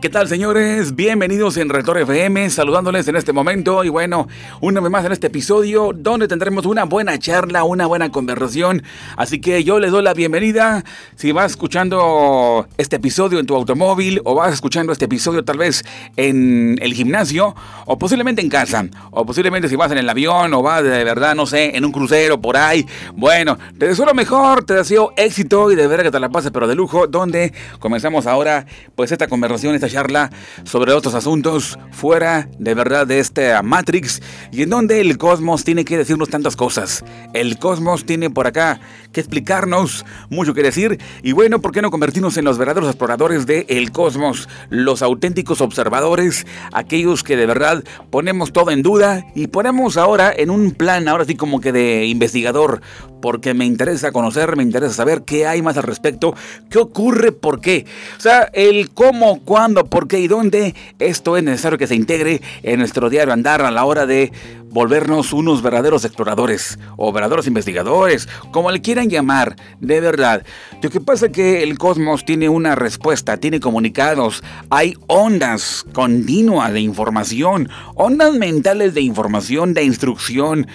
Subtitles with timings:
[0.00, 0.94] ¿Qué tal señores?
[0.94, 4.28] Bienvenidos en Retor FM, saludándoles en este momento y bueno,
[4.60, 8.84] una vez más en este episodio donde tendremos una buena charla, una buena conversación.
[9.16, 10.84] Así que yo les doy la bienvenida.
[11.16, 15.84] Si vas escuchando este episodio en tu automóvil o vas escuchando este episodio tal vez
[16.16, 20.62] en el gimnasio o posiblemente en casa o posiblemente si vas en el avión o
[20.62, 22.86] vas de verdad, no sé, en un crucero por ahí.
[23.16, 26.52] Bueno, te deseo lo mejor, te deseo éxito y de verdad que te la pases
[26.52, 30.30] pero de lujo donde comenzamos ahora pues esta conversación, esta charla
[30.64, 35.84] sobre otros asuntos fuera de verdad de esta Matrix y en donde el cosmos tiene
[35.84, 37.04] que decirnos tantas cosas.
[37.34, 38.80] El cosmos tiene por acá
[39.12, 43.46] que explicarnos mucho que decir y bueno, ¿por qué no convertirnos en los verdaderos exploradores
[43.46, 44.48] del cosmos?
[44.70, 50.50] Los auténticos observadores, aquellos que de verdad ponemos todo en duda y ponemos ahora en
[50.50, 52.80] un plan, ahora sí como que de investigador,
[53.20, 56.34] porque me interesa conocer, me interesa saber qué hay más al respecto,
[56.70, 57.86] qué ocurre, por qué.
[58.16, 62.40] O sea, el cómo, cuándo, por qué y dónde, esto es necesario que se integre
[62.62, 64.32] en nuestro diario andar a la hora de
[64.70, 70.44] volvernos unos verdaderos exploradores o verdaderos investigadores, como le quieran llamar, de verdad.
[70.82, 76.72] Lo que pasa es que el cosmos tiene una respuesta, tiene comunicados, hay ondas continuas
[76.72, 80.66] de información, ondas mentales de información, de instrucción,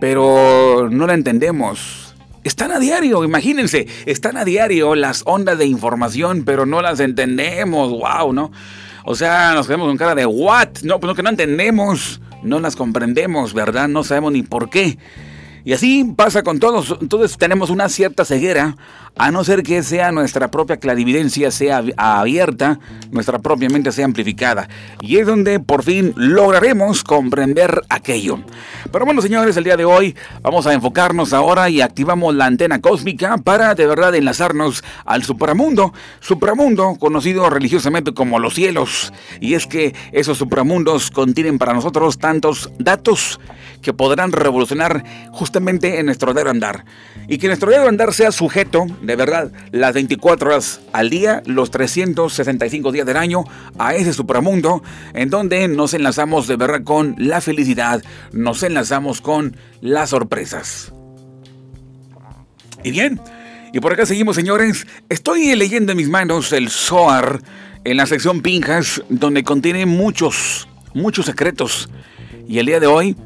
[0.00, 2.11] pero no la entendemos.
[2.44, 7.90] Están a diario, imagínense, están a diario las ondas de información, pero no las entendemos,
[7.90, 8.50] wow, ¿no?
[9.04, 12.58] O sea, nos quedamos con cara de what, no, pues no que no entendemos, no
[12.58, 13.88] las comprendemos, ¿verdad?
[13.88, 14.98] No sabemos ni por qué.
[15.64, 16.96] Y así pasa con todos.
[17.00, 18.76] Entonces tenemos una cierta ceguera,
[19.16, 24.68] a no ser que sea nuestra propia clarividencia sea abierta, nuestra propia mente sea amplificada.
[25.00, 28.40] Y es donde por fin lograremos comprender aquello.
[28.90, 32.80] Pero bueno, señores, el día de hoy vamos a enfocarnos ahora y activamos la antena
[32.80, 35.92] cósmica para de verdad enlazarnos al supramundo.
[36.20, 39.12] Supramundo, conocido religiosamente como los cielos.
[39.40, 43.38] Y es que esos supramundos contienen para nosotros tantos datos
[43.82, 46.84] que podrán revolucionar justamente en nuestro deber andar.
[47.28, 51.70] Y que nuestro deber andar sea sujeto, de verdad, las 24 horas al día, los
[51.70, 53.44] 365 días del año,
[53.78, 54.82] a ese supramundo,
[55.14, 58.02] en donde nos enlazamos de verdad con la felicidad,
[58.32, 60.92] nos enlazamos con las sorpresas.
[62.84, 63.20] Y bien,
[63.72, 64.86] y por acá seguimos, señores.
[65.08, 67.40] Estoy leyendo en mis manos el Zohar
[67.84, 71.88] en la sección Pinjas, donde contiene muchos, muchos secretos.
[72.46, 73.16] Y el día de hoy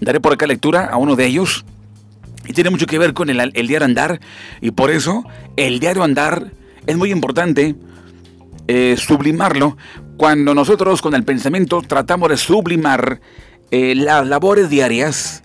[0.00, 1.64] Daré por acá lectura a uno de ellos.
[2.46, 4.20] Y tiene mucho que ver con el, diario andar.
[4.60, 5.24] Y por eso
[5.56, 6.52] el diario andar
[6.86, 7.74] es muy importante
[8.68, 9.76] eh, sublimarlo.
[10.16, 13.20] Cuando nosotros con el pensamiento tratamos de sublimar
[13.70, 15.42] eh, las labores diarias,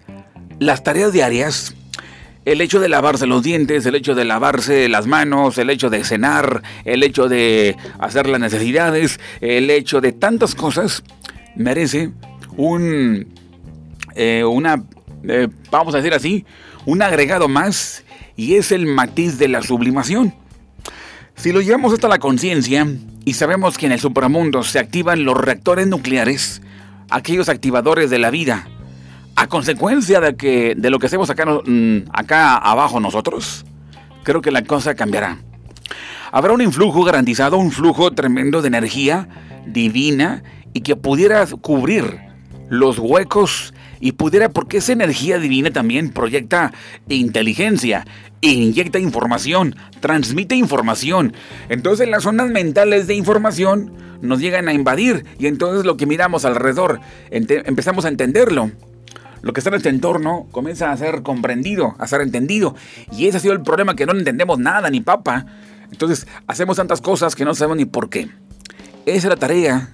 [0.59, 1.75] las tareas diarias,
[2.45, 6.03] el hecho de lavarse los dientes, el hecho de lavarse las manos, el hecho de
[6.03, 11.03] cenar, el hecho de hacer las necesidades, el hecho de tantas cosas,
[11.55, 12.11] merece
[12.57, 13.27] un
[14.15, 14.83] eh, una,
[15.23, 16.45] eh, vamos a decir así,
[16.85, 18.03] un agregado más
[18.35, 20.33] y es el matiz de la sublimación.
[21.35, 22.87] Si lo llevamos hasta la conciencia
[23.25, 26.61] y sabemos que en el supramundo se activan los reactores nucleares,
[27.09, 28.67] aquellos activadores de la vida,
[29.35, 33.65] a consecuencia de, que, de lo que hacemos acá, mm, acá abajo nosotros,
[34.23, 35.39] creo que la cosa cambiará.
[36.31, 39.27] Habrá un influjo garantizado, un flujo tremendo de energía
[39.65, 40.43] divina
[40.73, 42.19] y que pudiera cubrir
[42.69, 46.73] los huecos y pudiera, porque esa energía divina también proyecta
[47.07, 48.05] inteligencia,
[48.41, 51.33] inyecta información, transmite información.
[51.69, 56.45] Entonces las ondas mentales de información nos llegan a invadir y entonces lo que miramos
[56.45, 56.99] alrededor
[57.31, 58.71] empezamos a entenderlo.
[59.41, 62.75] Lo que está en este entorno comienza a ser comprendido, a ser entendido.
[63.13, 65.45] Y ese ha sido el problema, que no entendemos nada ni papa.
[65.91, 68.29] Entonces hacemos tantas cosas que no sabemos ni por qué.
[69.05, 69.89] Esa es la tarea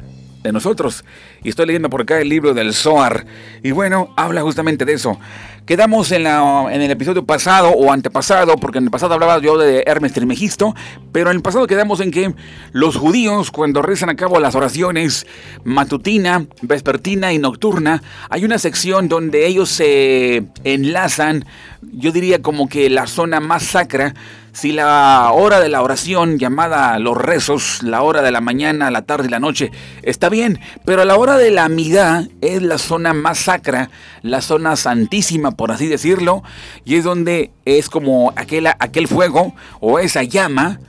[0.45, 1.03] de nosotros.
[1.43, 3.25] Y estoy leyendo por acá el libro del Zohar.
[3.63, 5.19] Y bueno, habla justamente de eso.
[5.65, 9.57] Quedamos en, la, en el episodio pasado o antepasado, porque en el pasado hablaba yo
[9.57, 10.75] de Hermes Trimegisto,
[11.11, 12.35] pero en el pasado quedamos en que
[12.71, 15.25] los judíos, cuando rezan a cabo las oraciones
[15.63, 21.45] matutina, vespertina y nocturna, hay una sección donde ellos se enlazan,
[21.81, 24.13] yo diría como que la zona más sacra
[24.55, 29.01] si la hora de la oración, llamada los rezos, la hora de la mañana, la
[29.01, 29.69] tarde y la noche,
[30.01, 33.89] está bien, pero la hora de la amidad es la zona más sacra,
[34.21, 36.41] la zona santísima, por así decirlo,
[36.85, 40.79] y es donde es como aquel, aquel fuego o esa llama.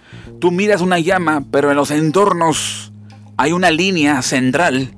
[0.41, 2.93] Tú miras una llama, pero en los entornos
[3.37, 4.95] hay una línea central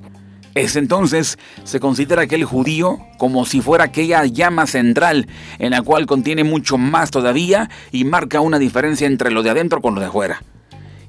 [0.55, 5.27] es entonces se considera aquel judío como si fuera aquella llama central
[5.59, 9.81] en la cual contiene mucho más todavía y marca una diferencia entre lo de adentro
[9.81, 10.41] con lo de afuera.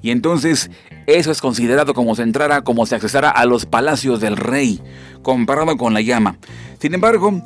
[0.03, 0.71] Y entonces
[1.07, 4.81] eso es considerado como se entrara, como se accesara a los palacios del rey,
[5.23, 6.37] comparado con la llama.
[6.79, 7.43] Sin embargo,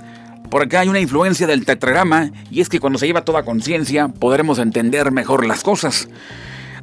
[0.51, 4.09] por acá hay una influencia del tetragrama y es que cuando se lleva toda conciencia
[4.09, 6.09] podremos entender mejor las cosas.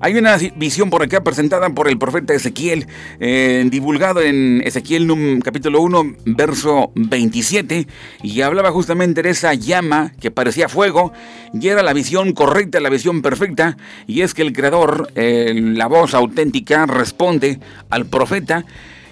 [0.03, 2.87] Hay una visión por acá presentada por el profeta Ezequiel,
[3.19, 5.07] eh, divulgado en Ezequiel
[5.43, 7.85] capítulo 1, verso 27,
[8.23, 11.13] y hablaba justamente de esa llama que parecía fuego,
[11.53, 13.77] y era la visión correcta, la visión perfecta,
[14.07, 17.59] y es que el Creador, eh, la voz auténtica, responde
[17.91, 18.65] al profeta,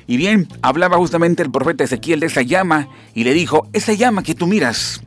[0.07, 4.23] y bien, hablaba justamente el profeta Ezequiel de esa llama, y le dijo, esa llama
[4.23, 5.03] que tú miras,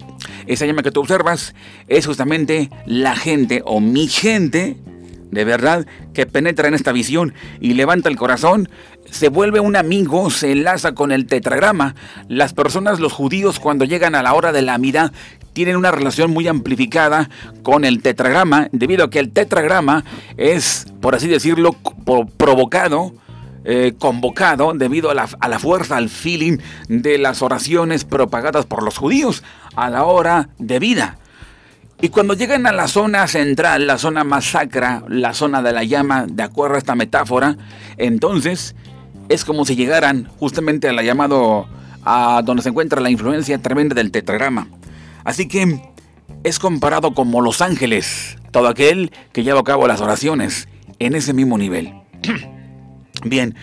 [0.46, 1.56] esa llama que tú observas,
[1.88, 4.76] es justamente la gente o mi gente,
[5.32, 8.69] de verdad, que penetra en esta visión y levanta el corazón,
[9.11, 11.94] se vuelve un amigo, se enlaza con el tetragrama.
[12.29, 15.12] Las personas, los judíos, cuando llegan a la hora de la amida,
[15.55, 17.31] tienen una relación muy amplificada
[17.62, 20.05] con el tetragrama, debido a que el tetragrama
[20.37, 21.76] es, por así decirlo,
[22.37, 23.14] provocado,
[23.64, 26.58] eh, convocado debido a la fuerza, al feeling
[26.88, 29.43] de las oraciones propagadas por los judíos
[29.76, 31.17] a la hora de vida.
[32.02, 35.84] Y cuando llegan a la zona central, la zona más sacra, la zona de la
[35.84, 37.56] llama, de acuerdo a esta metáfora,
[37.96, 38.75] entonces
[39.28, 41.69] es como si llegaran justamente a la llamado
[42.04, 44.66] a donde se encuentra la influencia tremenda del tetragrama.
[45.22, 45.81] Así que
[46.43, 50.66] es comparado como los ángeles, todo aquel que lleva a cabo las oraciones
[50.98, 51.94] en ese mismo nivel.
[53.25, 53.55] Bien,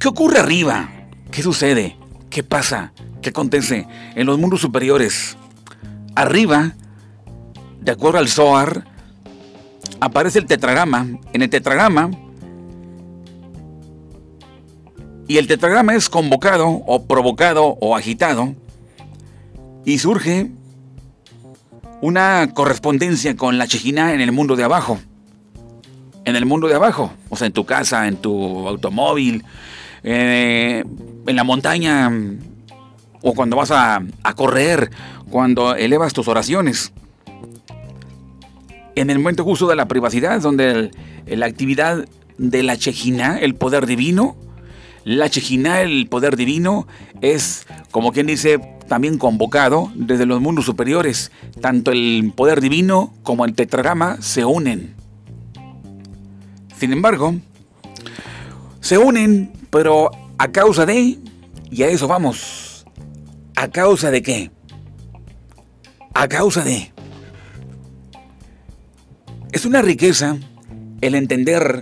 [0.00, 0.90] ¿qué ocurre arriba?
[1.30, 1.96] ¿Qué sucede?
[2.30, 2.92] ¿Qué pasa?
[3.22, 3.86] ¿Qué acontece
[4.16, 5.36] en los mundos superiores?
[6.16, 6.74] Arriba
[7.86, 8.84] de acuerdo al Zohar,
[10.00, 11.06] aparece el tetragrama.
[11.32, 12.10] En el tetragrama,
[15.28, 18.54] y el tetragrama es convocado o provocado o agitado,
[19.84, 20.50] y surge
[22.02, 24.98] una correspondencia con la Chejina en el mundo de abajo.
[26.24, 29.44] En el mundo de abajo, o sea, en tu casa, en tu automóvil,
[30.02, 30.82] eh,
[31.24, 32.10] en la montaña,
[33.22, 34.90] o cuando vas a, a correr,
[35.30, 36.92] cuando elevas tus oraciones
[38.96, 40.90] en el momento justo de la privacidad, donde
[41.26, 42.06] la actividad
[42.38, 44.36] de la Chejina, el poder divino,
[45.04, 46.88] la Chejina, el poder divino,
[47.20, 48.58] es, como quien dice,
[48.88, 51.30] también convocado desde los mundos superiores.
[51.60, 54.94] Tanto el poder divino como el tetragrama se unen.
[56.78, 57.36] Sin embargo,
[58.80, 61.18] se unen, pero a causa de,
[61.70, 62.86] y a eso vamos,
[63.54, 64.50] ¿a causa de qué?
[66.14, 66.92] A causa de
[69.56, 70.36] es una riqueza
[71.00, 71.80] el entender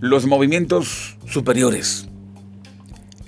[0.00, 2.08] los movimientos superiores.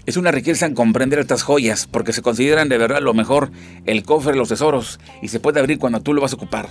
[0.04, 3.52] Es una riqueza en comprender estas joyas porque se consideran de verdad lo mejor
[3.86, 6.70] el cofre de los tesoros y se puede abrir cuando tú lo vas a ocupar.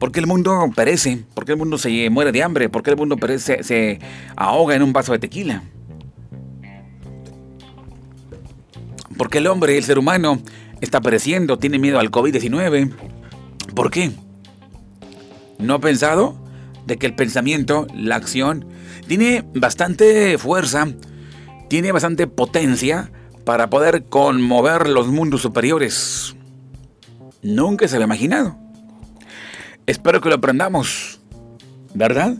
[0.00, 1.22] ¿Por qué el mundo perece?
[1.34, 2.68] ¿Por qué el mundo se muere de hambre?
[2.68, 4.00] ¿Por qué el mundo perece, se
[4.34, 5.62] ahoga en un vaso de tequila?
[9.16, 10.42] ¿Por qué el hombre, el ser humano,
[10.80, 11.60] está pereciendo?
[11.60, 12.92] ¿Tiene miedo al COVID-19?
[13.72, 14.10] ¿Por qué?
[15.58, 16.38] ¿No pensado
[16.86, 18.66] de que el pensamiento, la acción,
[19.06, 20.88] tiene bastante fuerza,
[21.68, 23.10] tiene bastante potencia
[23.44, 26.36] para poder conmover los mundos superiores?
[27.42, 28.56] Nunca se había imaginado.
[29.86, 31.20] Espero que lo aprendamos,
[31.94, 32.36] ¿verdad?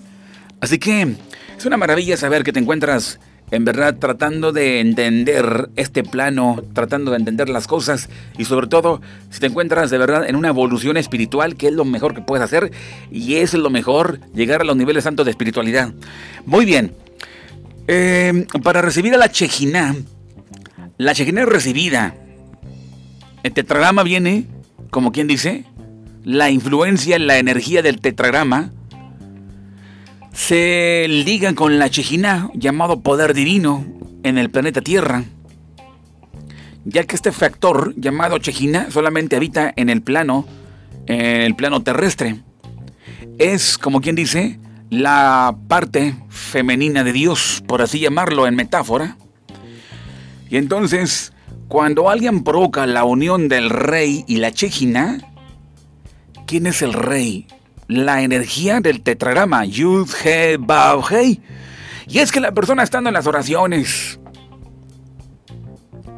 [0.60, 1.16] Así que
[1.56, 3.18] es una maravilla saber que te encuentras
[3.50, 9.00] en verdad tratando de entender este plano, tratando de entender las cosas y sobre todo
[9.30, 12.44] si te encuentras de verdad en una evolución espiritual, que es lo mejor que puedes
[12.44, 12.70] hacer
[13.10, 15.92] y es lo mejor llegar a los niveles santos de espiritualidad.
[16.44, 16.94] Muy bien,
[17.86, 19.94] eh, para recibir a la Chejina,
[20.98, 22.14] la Chejina es recibida.
[23.42, 24.46] El tetragrama viene,
[24.90, 25.64] como quien dice,
[26.24, 28.72] la influencia, la energía del tetragrama
[30.38, 33.84] se ligan con la Chejina, llamado poder divino,
[34.22, 35.24] en el planeta Tierra,
[36.84, 40.46] ya que este factor llamado Chejina solamente habita en el plano,
[41.06, 42.40] en el plano terrestre.
[43.38, 49.16] Es, como quien dice, la parte femenina de Dios, por así llamarlo en metáfora.
[50.48, 51.32] Y entonces,
[51.66, 55.18] cuando alguien provoca la unión del rey y la Chejina,
[56.46, 57.48] ¿quién es el rey?
[57.88, 61.40] La energía del tetragrama Yud He Bav He.
[62.06, 64.20] Y es que la persona estando en las oraciones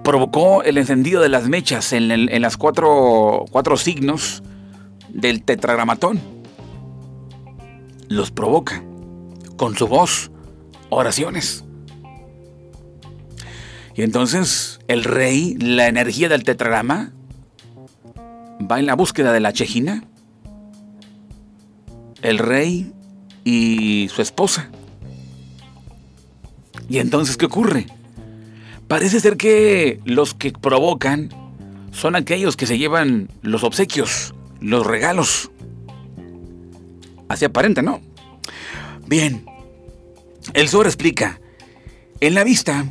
[0.02, 4.42] provocó el encendido de las mechas en, en las cuatro, cuatro signos
[5.08, 6.20] del tetragramatón.
[8.08, 8.82] Los provoca
[9.56, 10.30] con su voz,
[10.88, 11.64] oraciones.
[13.94, 17.12] Y entonces el rey, la energía del tetragrama,
[18.60, 20.09] va en la búsqueda de la chejina
[22.22, 22.92] el rey
[23.44, 24.70] y su esposa.
[26.88, 27.86] ¿Y entonces qué ocurre?
[28.88, 31.30] Parece ser que los que provocan
[31.92, 35.50] son aquellos que se llevan los obsequios, los regalos.
[37.28, 38.00] Así aparenta, ¿no?
[39.06, 39.44] Bien,
[40.54, 41.40] el sobre explica,
[42.20, 42.84] en la vista,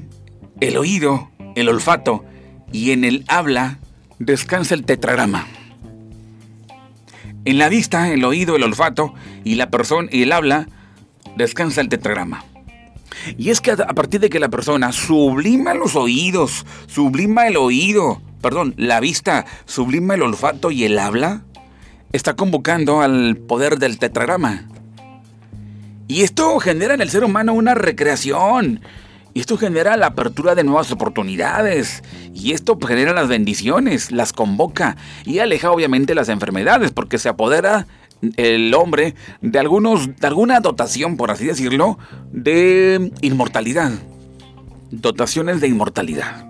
[0.62, 2.24] el oído, el olfato
[2.72, 3.80] y en el habla
[4.20, 5.48] descansa el tetragrama.
[7.46, 10.68] En la vista, el oído, el olfato y la persona y el habla
[11.38, 12.44] descansa el tetragrama.
[13.38, 18.22] Y es que a partir de que la persona sublima los oídos, sublima el oído,
[18.42, 21.44] perdón, la vista, sublima el olfato y el habla,
[22.12, 24.68] está convocando al poder del tetragrama.
[26.08, 28.82] Y esto genera en el ser humano una recreación.
[29.40, 32.04] Esto genera la apertura de nuevas oportunidades.
[32.34, 37.88] Y esto genera las bendiciones, las convoca y aleja obviamente las enfermedades porque se apodera
[38.36, 41.98] el hombre de, algunos, de alguna dotación, por así decirlo,
[42.32, 43.92] de inmortalidad.
[44.92, 46.46] Dotaciones de inmortalidad.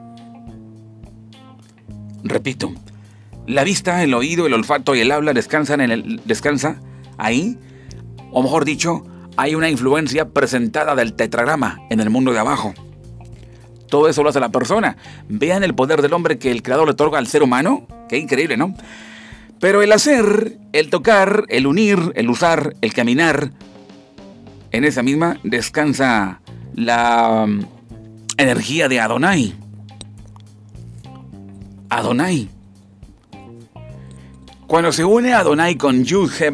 [2.24, 2.74] Repito,
[3.46, 6.82] la vista, el oído, el olfato y el habla descansan en el, descansa
[7.18, 7.60] ahí,
[8.32, 9.04] o mejor dicho,
[9.40, 12.74] hay una influencia presentada del tetragrama en el mundo de abajo.
[13.88, 14.98] Todo eso lo hace la persona.
[15.30, 17.88] Vean el poder del hombre que el creador le otorga al ser humano.
[18.10, 18.74] Qué increíble, ¿no?
[19.62, 23.52] Pero el hacer, el tocar, el unir, el usar, el caminar,
[24.72, 26.42] en esa misma descansa
[26.76, 27.62] la mm,
[28.36, 29.56] energía de Adonai.
[31.90, 32.50] Adonai.
[34.68, 36.52] Cuando se une Adonai con Yud He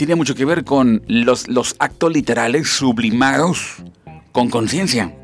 [0.00, 3.76] tiene mucho que ver con los, los actos literales sublimados
[4.32, 5.14] con conciencia.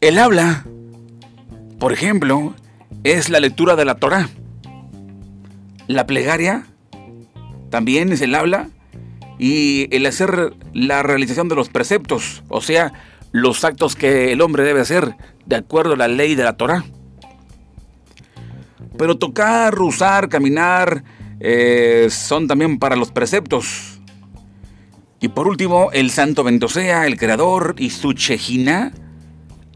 [0.00, 0.64] El habla
[1.82, 2.54] por ejemplo,
[3.02, 4.28] es la lectura de la Torah.
[5.88, 6.64] La plegaria
[7.70, 8.68] también es el habla
[9.36, 12.92] y el hacer la realización de los preceptos, o sea,
[13.32, 16.84] los actos que el hombre debe hacer de acuerdo a la ley de la Torah.
[18.96, 21.02] Pero tocar, usar, caminar
[21.44, 23.98] eh, son también para los preceptos.
[25.20, 28.92] Y por último, el santo bendito sea, el creador y su chejina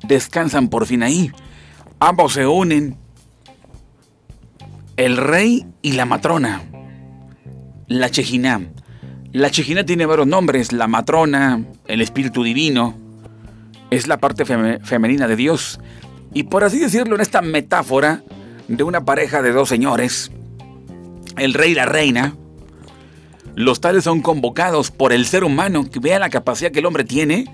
[0.06, 1.32] descansan por fin ahí.
[1.98, 2.96] Ambos se unen.
[4.96, 6.62] El rey y la matrona.
[7.88, 8.60] La Chejina.
[9.32, 10.72] La Chejina tiene varios nombres.
[10.72, 12.94] La matrona, el espíritu divino.
[13.90, 15.80] Es la parte femenina de Dios.
[16.32, 18.22] Y por así decirlo, en esta metáfora
[18.68, 20.30] de una pareja de dos señores,
[21.36, 22.34] el rey y la reina,
[23.54, 27.04] los tales son convocados por el ser humano que vea la capacidad que el hombre
[27.04, 27.46] tiene.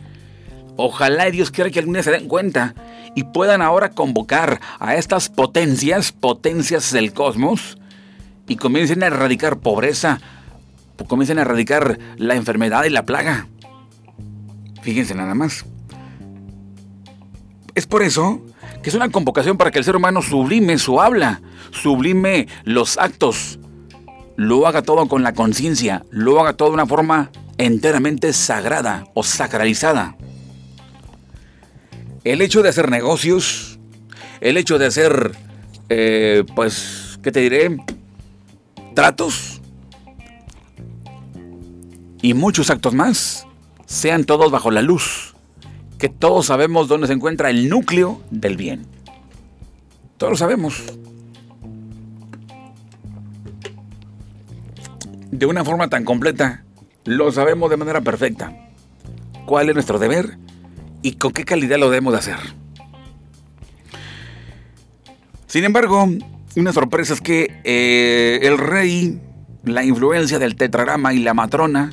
[0.77, 2.75] Ojalá Dios quiera que algún día se den cuenta
[3.15, 7.79] y puedan ahora convocar a estas potencias, potencias del cosmos,
[8.49, 10.21] y comiencen a erradicar pobreza,
[11.07, 13.49] comiencen a erradicar la enfermedad y la plaga.
[14.83, 15.65] Fíjense nada más.
[17.75, 18.43] Es por eso
[18.83, 23.59] que es una convocación para que el ser humano sublime su habla, sublime los actos,
[24.43, 29.23] lo haga todo con la conciencia, lo haga todo de una forma enteramente sagrada o
[29.23, 30.17] sacralizada
[32.25, 33.79] el hecho de hacer negocios,
[34.41, 35.33] el hecho de hacer,
[35.89, 37.77] eh, pues, ¿qué te diré?
[38.95, 39.61] Tratos
[42.21, 43.47] y muchos actos más,
[43.87, 45.35] sean todos bajo la luz,
[45.99, 48.87] que todos sabemos dónde se encuentra el núcleo del bien.
[50.17, 50.83] Todos lo sabemos.
[55.33, 56.63] De una forma tan completa,
[57.05, 58.57] lo sabemos de manera perfecta.
[59.45, 60.39] ¿Cuál es nuestro deber?
[61.03, 62.39] y con qué calidad lo debemos de hacer.
[65.47, 66.09] Sin embargo,
[66.57, 69.21] una sorpresa es que eh, el rey,
[69.65, 71.93] la influencia del tetragrama y la matrona,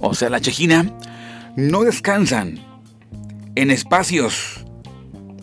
[0.00, 0.90] o sea, la chejina,
[1.56, 2.58] no descansan
[3.54, 4.64] en espacios,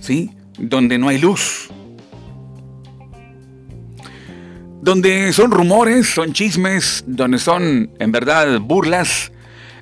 [0.02, 0.32] ¿sí?
[0.58, 1.70] Donde no hay luz.
[4.82, 9.32] Donde son rumores, son chismes, donde son en verdad burlas,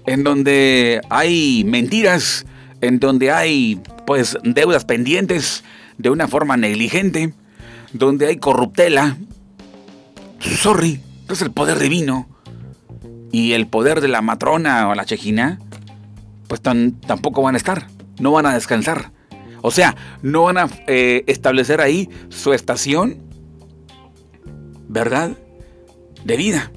[0.05, 2.45] en donde hay mentiras,
[2.81, 5.63] en donde hay pues deudas pendientes
[5.97, 7.33] de una forma negligente,
[7.93, 9.17] donde hay corruptela.
[10.39, 12.27] Sorry, es el poder divino
[13.31, 15.59] y el poder de la matrona o la chejina,
[16.47, 17.87] pues tampoco van a estar,
[18.19, 19.11] no van a descansar.
[19.61, 23.17] O sea, no van a eh, establecer ahí su estación,
[24.89, 25.37] ¿verdad?
[26.25, 26.71] De vida.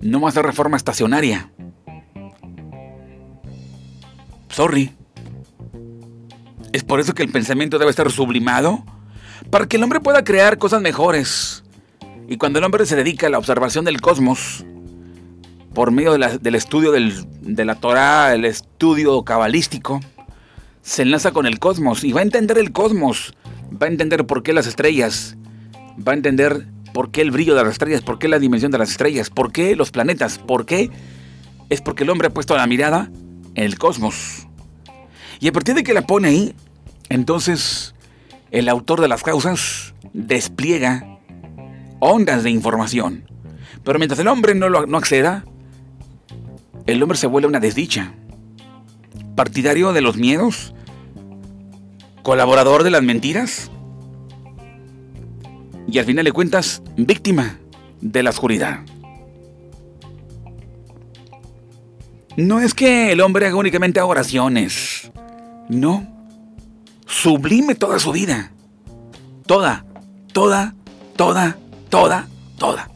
[0.00, 1.50] No a ser reforma estacionaria.
[4.48, 4.92] Sorry.
[6.72, 8.82] Es por eso que el pensamiento debe estar sublimado,
[9.50, 11.64] para que el hombre pueda crear cosas mejores.
[12.28, 14.64] Y cuando el hombre se dedica a la observación del cosmos,
[15.74, 20.00] por medio del estudio de la Torah, el estudio cabalístico,
[20.82, 23.34] se enlaza con el cosmos y va a entender el cosmos,
[23.70, 25.36] va a entender por qué las estrellas,
[25.96, 28.78] va a entender por qué el brillo de las estrellas, por qué la dimensión de
[28.78, 30.90] las estrellas, por qué los planetas, por qué
[31.70, 33.10] es porque el hombre ha puesto la mirada
[33.54, 34.46] en el cosmos.
[35.40, 36.54] Y a partir de que la pone ahí,
[37.08, 37.94] entonces
[38.50, 41.18] el autor de las causas despliega
[41.98, 43.24] ondas de información.
[43.84, 45.44] Pero mientras el hombre no, lo, acceda,
[46.86, 48.14] el hombre se vuelve una desdicha.
[49.34, 50.74] Partidario de los miedos,
[52.22, 53.70] colaborador de las mentiras
[55.92, 57.58] y al final de cuentas víctima
[58.00, 58.80] de la oscuridad.
[62.36, 65.12] No es que el hombre haga únicamente oraciones,
[65.68, 66.06] no,
[67.06, 68.52] sublime toda su vida,
[69.44, 69.84] toda,
[70.32, 70.74] toda,
[71.14, 71.58] toda,
[71.90, 72.88] toda, toda.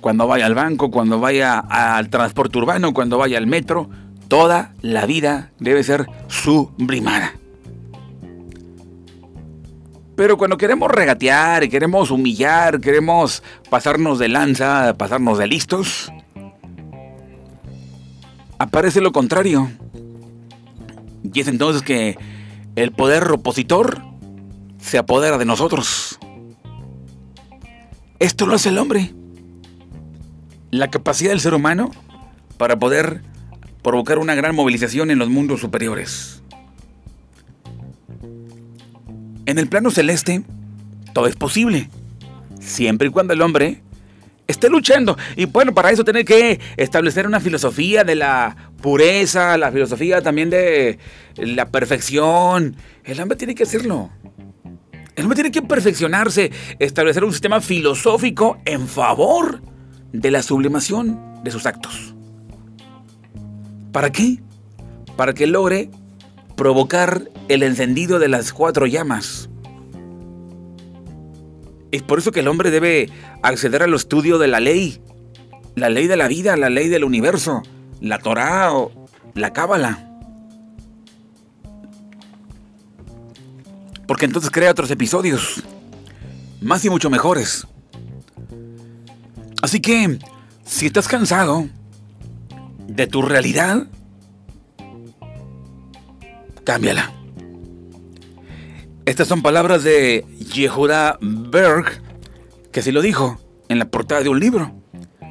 [0.00, 3.88] Cuando vaya al banco, cuando vaya al transporte urbano, cuando vaya al metro,
[4.26, 7.37] toda la vida debe ser sublimada.
[10.18, 16.12] Pero cuando queremos regatear queremos humillar, queremos pasarnos de lanza, pasarnos de listos,
[18.58, 19.70] aparece lo contrario.
[21.22, 22.18] Y es entonces que
[22.74, 24.02] el poder opositor
[24.78, 26.18] se apodera de nosotros.
[28.18, 29.14] Esto lo hace el hombre.
[30.72, 31.92] La capacidad del ser humano
[32.56, 33.22] para poder
[33.84, 36.42] provocar una gran movilización en los mundos superiores.
[39.48, 40.42] En el plano celeste,
[41.14, 41.88] todo es posible,
[42.60, 43.80] siempre y cuando el hombre
[44.46, 45.16] esté luchando.
[45.36, 50.50] Y bueno, para eso tiene que establecer una filosofía de la pureza, la filosofía también
[50.50, 50.98] de
[51.38, 52.76] la perfección.
[53.04, 54.10] El hombre tiene que hacerlo.
[55.16, 59.62] El hombre tiene que perfeccionarse, establecer un sistema filosófico en favor
[60.12, 62.14] de la sublimación de sus actos.
[63.92, 64.42] ¿Para qué?
[65.16, 65.90] Para que logre
[66.58, 69.48] provocar el encendido de las cuatro llamas.
[71.92, 73.08] Es por eso que el hombre debe
[73.42, 75.00] acceder al estudio de la ley,
[75.76, 77.62] la ley de la vida, la ley del universo,
[78.00, 78.90] la Torah o
[79.34, 80.04] la Cábala.
[84.08, 85.62] Porque entonces crea otros episodios,
[86.60, 87.68] más y mucho mejores.
[89.62, 90.18] Así que,
[90.64, 91.68] si estás cansado
[92.88, 93.86] de tu realidad,
[96.68, 97.10] cámbiala.
[99.06, 102.02] Estas son palabras de Yehuda Berg,
[102.72, 104.74] que se lo dijo en la portada de un libro.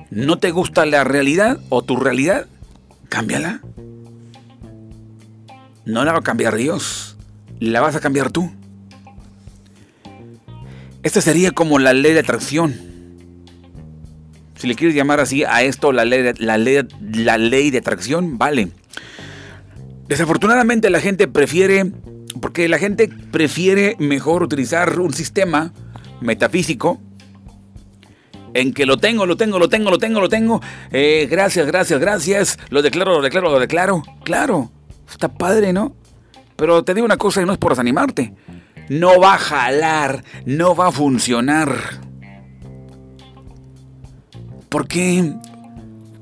[0.10, 2.48] ¿No te gusta la realidad o tu realidad?
[3.10, 3.62] Cámbiala.
[5.86, 7.18] No la va a cambiar Dios,
[7.60, 8.52] la vas a cambiar tú.
[11.04, 12.74] Esta sería como la ley de atracción.
[14.56, 18.40] Si le quieres llamar así a esto la ley, la ley, la ley de atracción,
[18.40, 18.72] vale.
[20.08, 21.92] Desafortunadamente la gente prefiere,
[22.42, 25.74] porque la gente prefiere mejor utilizar un sistema
[26.22, 27.00] metafísico
[28.54, 30.62] en que lo tengo, lo tengo, lo tengo, lo tengo, lo tengo.
[30.92, 32.60] Eh, gracias, gracias, gracias.
[32.70, 34.04] Lo declaro, lo declaro, lo declaro.
[34.24, 34.72] Claro,
[35.10, 35.96] está padre, ¿no?
[36.56, 38.34] Pero te digo una cosa y no es por desanimarte
[38.90, 41.76] no va a jalar, no va a funcionar.
[44.70, 45.34] ¿Por qué?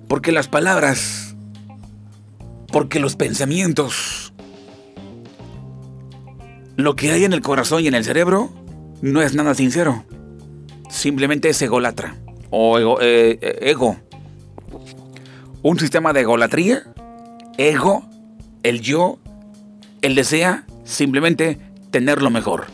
[0.07, 1.34] Porque las palabras,
[2.75, 4.33] porque los pensamientos,
[6.75, 8.51] lo que hay en el corazón y en el cerebro
[9.01, 10.03] no es nada sincero.
[10.89, 12.17] Simplemente es egolatra
[12.49, 12.99] o ego.
[12.99, 13.95] Eh, eh, ego.
[15.61, 16.83] Un sistema de egolatría,
[17.57, 18.09] ego,
[18.61, 19.19] el yo,
[20.01, 21.57] el desea, simplemente
[21.91, 22.65] tener lo mejor.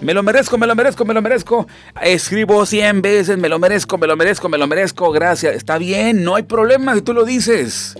[0.00, 1.68] Me lo merezco, me lo merezco, me lo merezco.
[2.02, 5.12] Escribo 100 veces, me lo merezco, me lo merezco, me lo merezco.
[5.12, 5.54] Gracias.
[5.54, 7.96] Está bien, no hay problema si tú lo dices.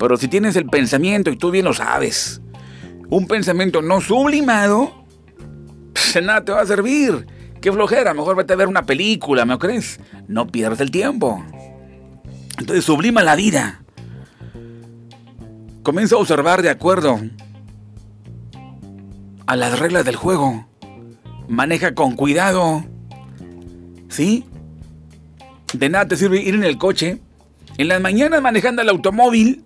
[0.00, 2.40] Pero si tienes el pensamiento y tú bien lo sabes,
[3.10, 5.04] un pensamiento no sublimado,
[5.92, 7.26] pues nada te va a servir.
[7.60, 10.00] Qué flojera, mejor vete a ver una película, ¿me crees?
[10.26, 11.44] No pierdas el tiempo.
[12.58, 13.82] Entonces sublima la vida.
[15.82, 17.20] Comienza a observar de acuerdo
[19.46, 20.66] a las reglas del juego.
[21.46, 22.86] Maneja con cuidado.
[24.08, 24.46] ¿Sí?
[25.74, 27.20] De nada te sirve ir en el coche.
[27.76, 29.62] En las mañanas manejando el automóvil.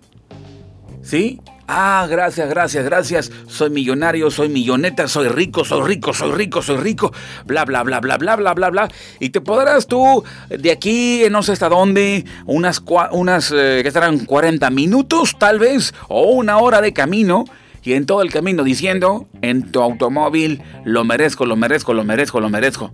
[1.05, 1.39] ¿Sí?
[1.67, 3.31] Ah, gracias, gracias, gracias.
[3.47, 7.13] Soy millonario, soy milloneta, soy rico, soy rico, soy rico, soy rico.
[7.45, 8.89] Bla, bla, bla, bla, bla, bla, bla, bla.
[9.19, 14.25] Y te podrás tú de aquí, no sé hasta dónde, unas, unas eh, que estarán
[14.25, 17.45] 40 minutos tal vez, o una hora de camino
[17.83, 22.39] y en todo el camino diciendo, en tu automóvil, lo merezco, lo merezco, lo merezco,
[22.39, 22.93] lo merezco.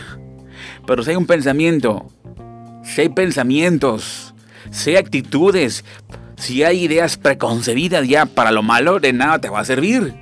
[0.86, 2.06] Pero si hay un pensamiento
[2.82, 4.34] si hay pensamientos,
[4.70, 5.84] si hay actitudes,
[6.40, 10.14] si hay ideas preconcebidas ya para lo malo, de nada te va a servir.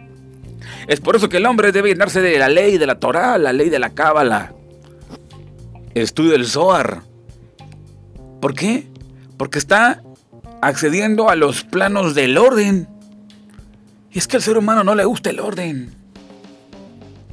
[0.88, 3.52] Es por eso que el hombre debe llenarse de la ley de la Torah, la
[3.52, 4.52] ley de la Cábala.
[5.94, 7.02] Estudio del Zohar.
[8.40, 8.88] ¿Por qué?
[9.36, 10.02] Porque está
[10.60, 12.88] accediendo a los planos del orden.
[14.10, 15.94] Y es que al ser humano no le gusta el orden.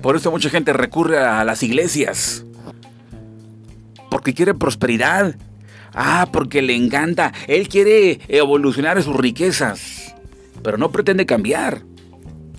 [0.02, 2.46] Por eso mucha gente recurre a las iglesias.
[4.12, 5.36] Porque quiere prosperidad.
[5.96, 7.34] Ah, porque le encanta.
[7.48, 10.14] Él quiere evolucionar sus riquezas.
[10.62, 11.84] Pero no pretende cambiar.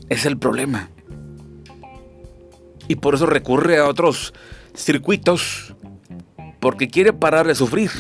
[0.09, 0.89] Es el problema.
[2.89, 4.33] Y por eso recurre a otros
[4.75, 5.75] circuitos.
[6.61, 7.91] Porque quiere parar de sufrir.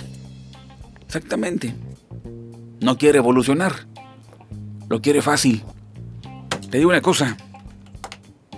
[1.05, 1.75] Exactamente.
[2.81, 3.87] No quiere evolucionar.
[4.89, 5.63] Lo quiere fácil.
[6.71, 7.37] Te digo una cosa.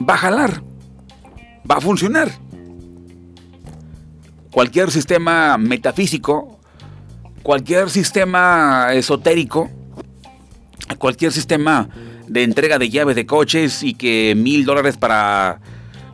[0.08, 0.62] Va a jalar.
[1.68, 2.30] Va a funcionar.
[4.52, 6.57] Cualquier sistema metafísico,
[7.42, 9.70] cualquier sistema esotérico,
[10.98, 11.88] cualquier sistema
[12.26, 15.60] de entrega de llaves de coches y que mil dólares para,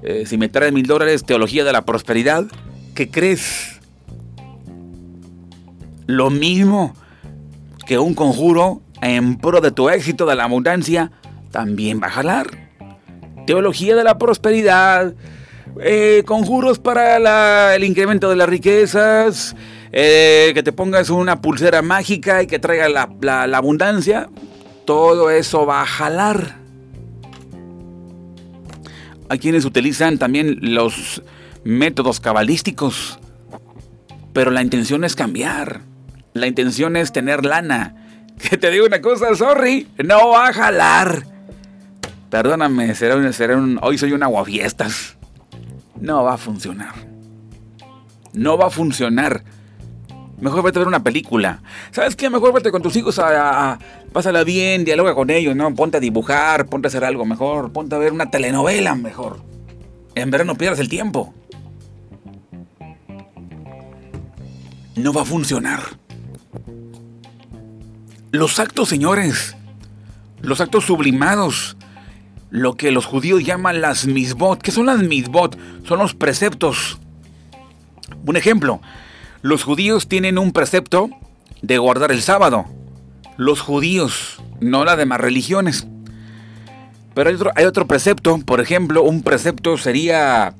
[0.02, 2.44] eh, si me traes mil dólares, teología de la prosperidad,
[2.94, 3.80] ¿qué crees?
[6.06, 6.94] Lo mismo
[7.86, 11.10] que un conjuro en pro de tu éxito de la abundancia
[11.50, 12.46] también va a jalar.
[13.46, 15.14] Teología de la prosperidad,
[15.80, 19.56] eh, conjuros para el incremento de las riquezas,
[19.96, 24.28] eh, que te pongas una pulsera mágica y que traiga la abundancia,
[24.84, 26.56] todo eso va a jalar.
[29.28, 31.22] Hay quienes utilizan también los
[31.64, 33.18] métodos cabalísticos,
[34.32, 35.82] pero la intención es cambiar.
[36.34, 37.96] La intención es tener lana.
[38.36, 41.24] Que te digo una cosa, sorry, no va a jalar.
[42.30, 45.16] Perdóname, será un, será un, hoy soy un aguafiestas.
[46.00, 46.94] No va a funcionar.
[48.32, 49.44] No va a funcionar.
[50.40, 51.62] Mejor vete a ver una película.
[51.90, 52.28] ¿Sabes qué?
[52.28, 53.78] Mejor vete con tus hijos a,
[54.12, 55.74] Pásala bien, dialoga con ellos, ¿no?
[55.74, 59.40] Ponte a dibujar, ponte a hacer algo mejor, ponte a ver una telenovela mejor.
[60.14, 61.34] En verdad no pierdas el tiempo.
[64.96, 65.80] No va a funcionar.
[68.30, 69.56] Los actos, señores,
[70.40, 71.76] los actos sublimados,
[72.50, 74.62] lo que los judíos llaman las misbot.
[74.62, 75.58] ¿Qué son las misbot?
[75.86, 76.98] Son los preceptos.
[78.24, 78.80] Un ejemplo,
[79.44, 81.10] los judíos tienen un precepto
[81.60, 82.64] de guardar el sábado.
[83.36, 85.86] Los judíos, no las demás religiones.
[87.12, 90.54] Pero hay otro, hay otro precepto, por ejemplo, un precepto sería...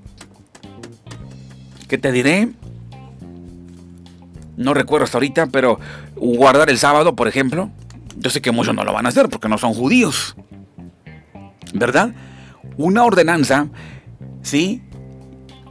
[1.89, 2.51] ¿Qué te diré?
[4.59, 5.81] No recuerdo hasta ahorita, pero
[6.15, 7.71] guardar el sábado, por ejemplo.
[8.19, 10.37] Yo sé que muchos no lo van a hacer porque no son judíos.
[11.73, 12.15] ¿Verdad?
[12.77, 13.69] Una ordenanza,
[14.43, 14.83] ¿sí?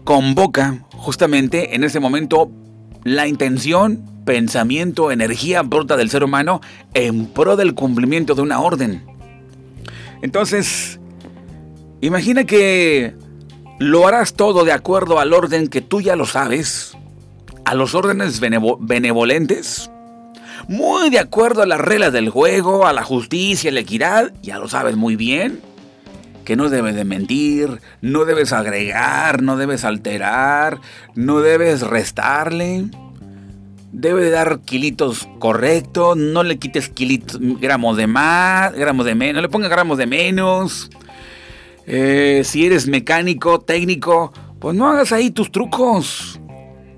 [0.03, 2.49] Convoca justamente en ese momento
[3.03, 6.61] la intención, pensamiento, energía brota del ser humano
[6.93, 9.03] en pro del cumplimiento de una orden.
[10.21, 10.99] Entonces,
[12.01, 13.15] imagina que
[13.79, 16.97] lo harás todo de acuerdo al orden que tú ya lo sabes,
[17.65, 19.89] a los órdenes benevolentes,
[20.67, 24.59] muy de acuerdo a las reglas del juego, a la justicia, a la equidad, ya
[24.59, 25.61] lo sabes muy bien,
[26.43, 30.79] que no debes de mentir, no debes agregar, no debes alterar,
[31.15, 32.85] no debes restarle.
[33.91, 39.41] Debe dar kilitos correctos, no le quites kilitos, gramos de más, gramos de menos, no
[39.41, 40.89] le pongas gramos de menos.
[41.85, 46.39] Eh, si eres mecánico, técnico, pues no hagas ahí tus trucos.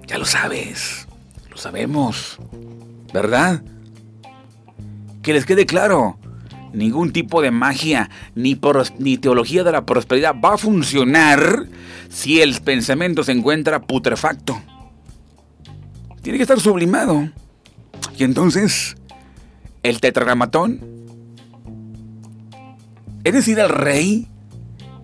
[0.08, 1.08] Ya lo sabes,
[1.49, 2.38] lo sabemos,
[3.13, 3.62] ¿verdad?
[5.21, 6.17] Que les quede claro,
[6.75, 8.59] ningún tipo de magia ni,
[8.99, 11.67] ni teología de la prosperidad va a funcionar
[12.09, 14.61] si el pensamiento se encuentra putrefacto.
[16.21, 17.29] Tiene que estar sublimado.
[18.17, 18.95] Y entonces,
[19.83, 20.79] el tetragramatón,
[23.23, 24.27] es decir, el rey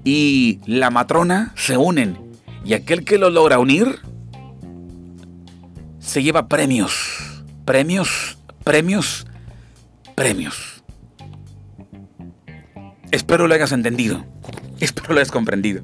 [0.03, 2.17] y la matrona se unen.
[2.63, 3.99] Y aquel que lo logra unir,
[5.99, 7.43] se lleva premios.
[7.65, 9.25] Premios, premios,
[10.15, 10.70] premios.
[13.11, 14.25] Espero lo hayas entendido.
[14.79, 15.83] Espero lo hayas comprendido.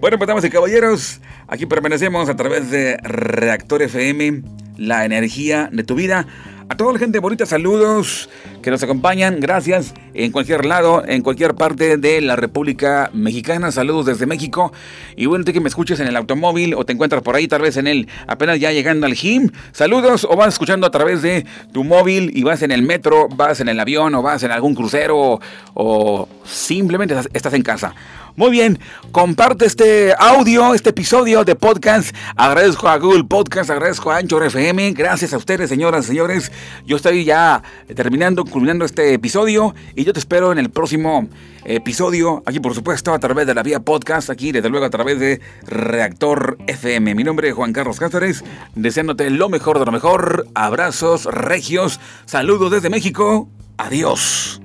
[0.00, 4.42] Bueno, pues damas y caballeros, aquí permanecemos a través de Reactor FM,
[4.76, 6.26] la energía de tu vida.
[6.68, 8.28] A toda la gente bonita, saludos
[8.60, 9.38] que nos acompañan.
[9.38, 13.70] Gracias en cualquier lado, en cualquier parte de la República Mexicana.
[13.70, 14.72] Saludos desde México.
[15.14, 17.62] Y bueno, tú que me escuches en el automóvil o te encuentras por ahí, tal
[17.62, 19.50] vez en el, apenas ya llegando al gym.
[19.70, 23.60] Saludos o vas escuchando a través de tu móvil y vas en el metro, vas
[23.60, 25.38] en el avión o vas en algún crucero
[25.74, 27.94] o simplemente estás en casa.
[28.36, 28.78] Muy bien,
[29.12, 32.14] comparte este audio, este episodio de podcast.
[32.36, 34.92] Agradezco a Google Podcast, agradezco a Anchor FM.
[34.92, 36.52] Gracias a ustedes, señoras y señores.
[36.84, 37.62] Yo estoy ya
[37.94, 41.30] terminando, culminando este episodio y yo te espero en el próximo
[41.64, 45.18] episodio, aquí por supuesto a través de la vía podcast, aquí desde luego a través
[45.18, 47.14] de Reactor FM.
[47.14, 48.44] Mi nombre es Juan Carlos Cáceres,
[48.74, 50.46] deseándote lo mejor de lo mejor.
[50.54, 53.48] Abrazos regios, saludos desde México.
[53.78, 54.60] Adiós.